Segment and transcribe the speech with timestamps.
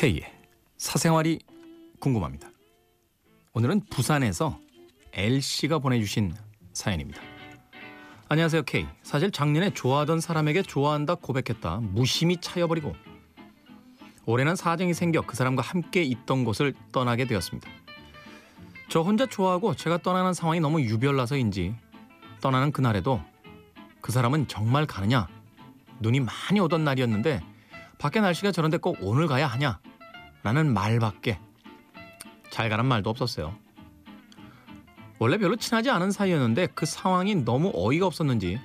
[0.00, 0.22] K의
[0.78, 1.40] 사생활이
[1.98, 2.48] 궁금합니다.
[3.52, 4.58] 오늘은 부산에서
[5.12, 6.32] L씨가 보내주신
[6.72, 7.20] 사연입니다.
[8.30, 8.86] 안녕하세요 K.
[9.02, 12.96] 사실 작년에 좋아하던 사람에게 좋아한다 고백했다 무심히 차여버리고
[14.24, 17.68] 올해는 사정이 생겨 그 사람과 함께 있던 곳을 떠나게 되었습니다.
[18.88, 21.74] 저 혼자 좋아하고 제가 떠나는 상황이 너무 유별나서인지
[22.40, 23.20] 떠나는 그날에도
[24.00, 25.28] 그 사람은 정말 가느냐
[25.98, 27.42] 눈이 많이 오던 날이었는데
[27.98, 29.78] 밖에 날씨가 저런데 꼭 오늘 가야 하냐
[30.42, 31.38] 라는 말밖에
[32.50, 33.54] 잘 가란 말도 없었어요.
[35.18, 38.58] 원래 별로 친하지 않은 사이였는데 그 상황이 너무 어이가 없었는지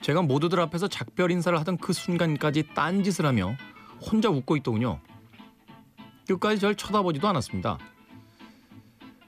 [0.00, 3.56] 제가 모두들 앞에서 작별 인사를 하던 그 순간까지 딴짓을 하며
[4.00, 5.00] 혼자 웃고 있더군요.
[6.28, 7.78] 끝까지 절 쳐다보지도 않았습니다.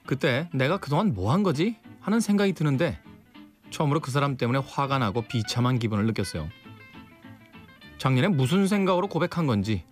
[0.05, 1.75] 그때 내가 그동안 뭐 한 거지?
[1.99, 3.01] 하는 생각이 드는데
[3.69, 6.47] 처음으로 그 사람 때문에 화가 나고 비참한 기분을 느꼈어요.
[7.97, 9.83] 작년에 무슨 생각으로 고백한 건지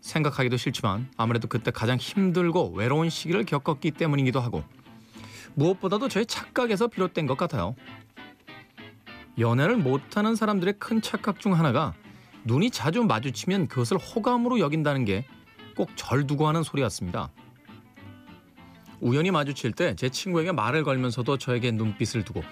[0.00, 4.64] 생각하기도 싫지만 아무래도 그때 가장 힘들고 외로운 시기를 겪었기 때문이기도 하고
[5.54, 7.74] 무엇보다도 저의 착각에서 비롯된 것 같아요.
[9.38, 11.94] 연애를 못하는 사람들의 큰 착각 중 하나가
[12.44, 15.24] 눈이 자주 마주치면 그것을 호감으로 여긴다는 게
[15.76, 17.30] 꼭 절 두고 하는 소리였습니다.
[19.00, 22.42] 우연히 마주칠 때 제 친구에게 말을 걸면서도 저에게 눈빛을 두고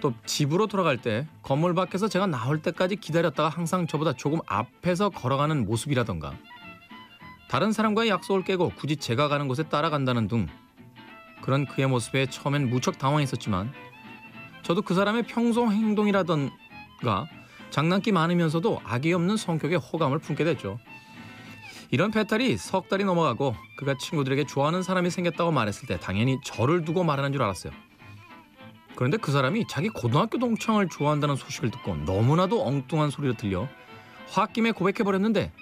[0.00, 5.64] 또 집으로 돌아갈 때 건물 밖에서 제가 나올 때까지 기다렸다가 항상 저보다 조금 앞에서 걸어가는
[5.66, 6.34] 모습이라던가
[7.54, 10.48] 다른 사람과의 약속을 깨고 굳이 제가 가는 곳에 따라간다는 등
[11.40, 13.72] 그런 그의 모습에 처음엔 무척 당황했었지만
[14.64, 17.28] 저도 그 사람의 평소 행동이라던가
[17.70, 20.80] 장난기 많으면서도 악이 없는 성격에 호감을 품게 됐죠.
[21.92, 27.04] 이런 배탈이 석 달이 넘어가고 그가 친구들에게 좋아하는 사람이 생겼다고 말했을 때 당연히 저를 두고
[27.04, 27.72] 말하는 줄 알았어요.
[28.96, 33.68] 그런데 그 사람이 자기 고등학교 동창을 좋아한다는 소식을 듣고 너무나도 엉뚱한 소리로 들려
[34.36, 35.52] 홧김에 고백해버렸는데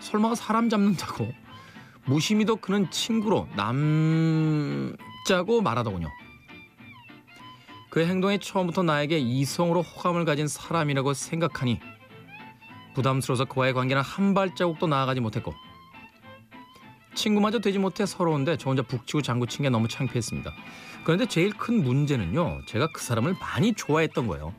[0.00, 1.32] 설마가 사람 잡는다고
[2.04, 6.08] 무심히도 그는 친구로 남자고 말하더군요.
[7.90, 11.80] 그의 행동이 처음부터 나에게 이성으로 호감을 가진 사람이라고 생각하니
[12.94, 15.54] 부담스러워서 그와의 관계는 한 발자국도 나아가지 못했고
[17.14, 20.52] 친구마저 되지 못해 서러운데 저 혼자 북치고 장구친 게 너무 창피했습니다.
[21.04, 22.60] 그런데 제일 큰 문제는요.
[22.66, 24.54] 제가 그 사람을 많이 좋아했던 거예요.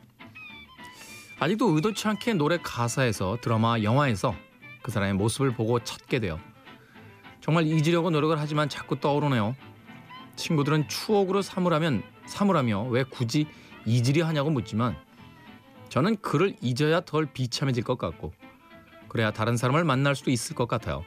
[1.38, 4.34] 아직도 의도치 않게 노래 가사에서 드라마, 영화에서
[4.82, 6.38] 그 사람의 모습을 보고 찾게 돼요.
[7.40, 9.54] 정말 잊으려고 노력을 하지만 자꾸 떠오르네요.
[10.36, 13.46] 친구들은 추억으로 삼으라면 삼으라며 왜 굳이
[13.86, 14.96] 잊으려 하냐고 묻지만
[15.88, 18.32] 저는 그를 잊어야 덜 비참해질 것 같고
[19.08, 21.04] 그래야 다른 사람을 만날 수도 있을 것 같아요.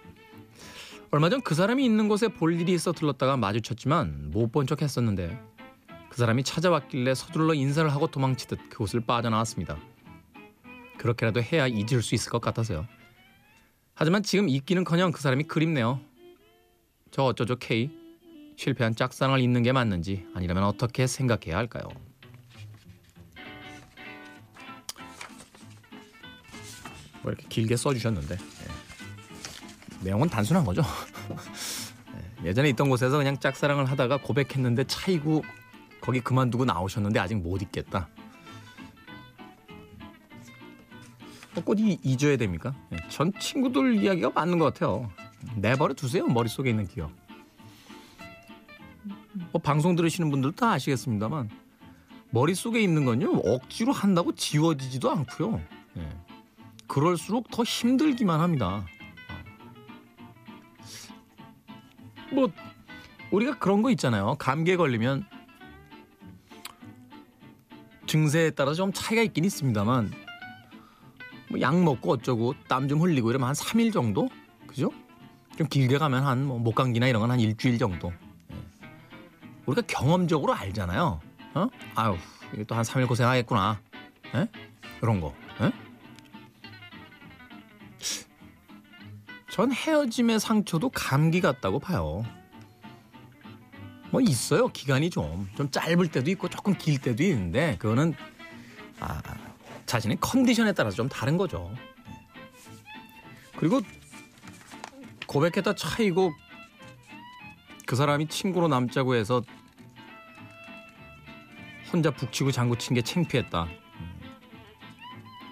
[1.11, 5.39] 얼마 전 그 사람이 있는 곳에 볼 일이 있어 들렀다가 마주쳤지만 못 본 척 했었는데
[6.09, 9.77] 그 사람이 찾아왔길래 서둘러 인사를 하고 도망치듯 그곳을 빠져나왔습니다.
[10.97, 12.85] 그렇게라도 해야 잊을 수 있을 것 같아서요.
[13.95, 15.99] 하지만 지금 잊기는커녕 그 사람이 그립네요.
[17.11, 17.91] 저 어쩌죠 K
[18.57, 21.83] 실패한 짝사랑을 잊는 게 맞는지 아니라면 어떻게 생각해야 할까요?
[27.21, 28.43] 뭐 이렇게 길게 써주셨는데 네.
[30.01, 30.81] 내용은 단순한 거죠.
[32.41, 32.43] 네.
[32.49, 35.43] 예전에 있던 곳에서 그냥 짝사랑을 하다가 고백했는데 차이고
[36.01, 38.09] 거기 그만두고 나오셨는데 아직 못 잊겠다.
[41.61, 42.73] 꼭 잊어야 됩니까?
[42.89, 42.97] 네.
[43.09, 45.11] 전 친구들 이야기가 맞는 것 같아요.
[45.55, 47.11] 내버려 두세요 머릿속에 있는 기억.
[49.51, 51.49] 뭐 방송 들으시는 분들도 다 아시겠습니다만
[52.29, 55.61] 머릿속에 있는 건요 억지로 한다고 지워지지도 않고요.
[55.93, 56.09] 네.
[56.87, 58.85] 그럴수록 더 힘들기만 합니다.
[62.31, 62.51] 뭐
[63.31, 64.35] 우리가 그런 거 있잖아요.
[64.39, 65.25] 감기에 걸리면
[68.05, 70.22] 증세에 따라 좀 차이가 있긴 있습니다만
[71.53, 74.27] 뭐 약 먹고 어쩌고 땀 좀 흘리고 이러면 한 3일 정도?
[74.67, 74.89] 그죠?
[75.57, 78.11] 좀 길게 가면 한 뭐 목감기나 이런 건 한 일주일 정도.
[78.51, 78.55] 예.
[79.67, 81.21] 우리가 경험적으로 알잖아요.
[81.55, 81.67] 어?
[81.95, 82.17] 아유,
[82.67, 83.79] 또 한 3일 고생하겠구나.
[84.35, 84.47] 예?
[85.01, 85.33] 이런 거.
[85.61, 85.71] 예?
[89.51, 92.23] 전 헤어짐의 상처도 감기 같다고 봐요.
[94.09, 94.67] 뭐 있어요.
[94.69, 95.47] 기간이 좀.
[95.55, 98.15] 좀 짧을 때도 있고 조금 길 때도 있는데 그거는
[98.99, 99.21] 아,
[99.85, 101.73] 자신의 컨디션에 따라서 좀 다른 거죠.
[103.57, 103.81] 그리고
[105.27, 106.31] 고백했다 차이고
[107.85, 109.41] 그 사람이 친구로 남자고 해서
[111.91, 113.67] 혼자 북치고 장구친 게 창피했다.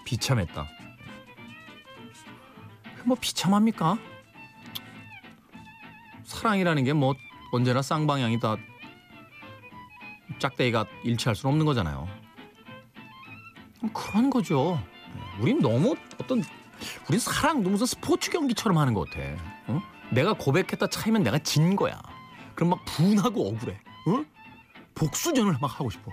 [0.05, 0.67] 비참했다.
[3.05, 3.97] 뭐 비참합니까?
[6.23, 7.13] 사랑이라는 게 뭐
[7.51, 8.55] 언제나 쌍방향이 다
[10.39, 12.07] 짝대기가 일치할 수는 없는 거잖아요.
[13.93, 14.79] 그런 거죠.
[15.39, 16.43] 우린 너무 어떤
[17.07, 19.21] 우린 사랑도 무슨 스포츠 경기처럼 하는 것 같아.
[19.67, 19.81] 어?
[20.11, 22.01] 내가 고백했다 차이면 내가 진 거야.
[22.55, 23.79] 그럼 막 분하고 억울해.
[24.07, 24.23] 어?
[24.95, 26.11] 복수전을 막 하고 싶어.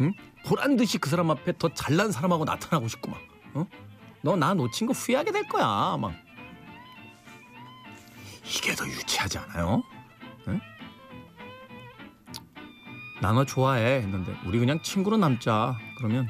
[0.00, 0.12] 응?
[0.44, 3.20] 보란 듯이 그 사람 앞에 더 잘난 사람하고 나타나고 싶고 막.
[3.54, 3.66] 어?
[4.22, 5.96] 너 나 놓친 거 후회하게 될 거야.
[6.00, 6.12] 막.
[8.44, 9.82] 이게 더 유치하지 않아요?
[10.48, 10.60] 응?
[13.20, 15.74] 나너 좋아해 했는데 우리 그냥 친구로 남자.
[15.98, 16.28] 그러면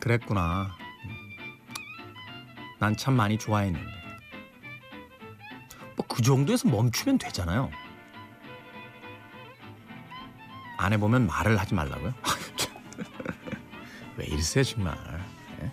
[0.00, 0.74] 그랬구나.
[2.78, 3.86] 난 참 많이 좋아했는데.
[5.96, 7.70] 뭐 그 정도에서 멈추면 되잖아요.
[10.78, 12.14] 안 해보면 말을 하지 말라고요?
[14.16, 14.96] 왜 이러세요 정말.
[15.62, 15.70] 예?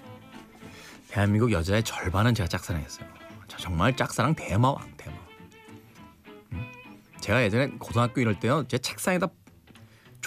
[1.09, 3.07] 대한민국 여자의 절반은 제가 짝사랑했어요.
[3.47, 5.15] 저 정말 짝사랑 대마왕 대마.
[6.51, 6.65] 음?
[7.21, 8.65] 제가 예전에 고등학교 이럴 때요.
[8.67, 9.27] 제 책상에다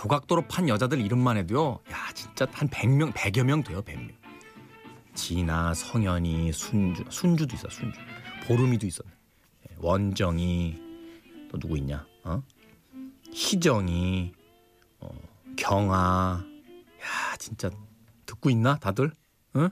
[0.00, 1.78] 조각도로 판 여자들 이름만 해도요.
[1.90, 4.14] 야 진짜 한 100명 100여 명 돼요 100명.
[5.14, 8.00] 진아, 성현이, 순주, 순주도 있어 순주.
[8.46, 9.10] 보름이도 있었네.
[9.68, 10.80] 예, 원정이
[11.50, 12.06] 또 누구 있냐?
[12.24, 12.42] 어?
[13.30, 14.32] 희정이,
[15.00, 15.10] 어,
[15.56, 16.46] 경아.
[17.02, 17.70] 야 진짜
[18.24, 19.12] 듣고 있나 다들?
[19.56, 19.68] 응?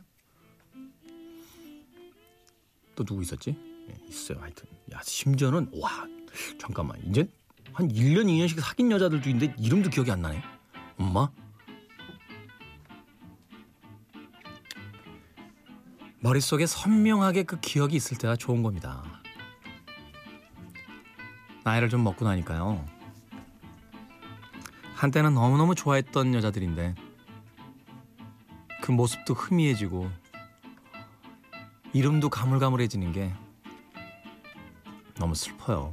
[2.95, 3.57] 또 누구 있었지?
[3.89, 4.69] 예, 있어요 하여튼.
[4.93, 6.07] 야 심지어는 와
[6.61, 7.27] 잠깐만 이제
[7.79, 10.43] 한 1년 2년씩 사귄 여자들도 있는데 이름도 기억이 안 나네.
[10.99, 11.31] 엄마?
[16.19, 19.05] 머릿속에 선명하게 그 기억이 있을 때가 좋은 겁니다.
[21.63, 22.85] 나이를 좀 먹고 나니까요.
[24.97, 26.97] 한때는 너무너무 좋아했던 여자들인데
[28.83, 30.11] 그 모습도 희미해지고
[31.93, 33.33] 이름도 가물가물해지는 게
[35.15, 35.93] 너무 슬퍼요.